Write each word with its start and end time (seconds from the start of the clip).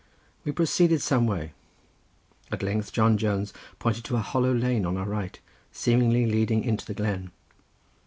We 0.45 0.51
proceeded 0.51 0.99
some 1.03 1.27
way. 1.27 1.51
At 2.51 2.63
length 2.63 2.91
John 2.91 3.19
Jones 3.19 3.53
pointed 3.77 4.03
to 4.05 4.15
a 4.15 4.19
hollow 4.19 4.51
lane 4.51 4.83
on 4.83 4.97
our 4.97 5.05
right, 5.05 5.39
seemingly 5.71 6.25
leading 6.25 6.63
into 6.63 6.87
the 6.87 6.95
glen. 6.95 7.29